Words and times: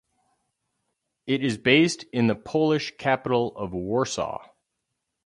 It 1.27 1.43
is 1.43 1.59
based 1.59 2.05
in 2.11 2.25
the 2.25 2.33
Polish 2.33 2.97
capital 2.97 3.55
of 3.55 3.71
Warsaw. 3.71 4.43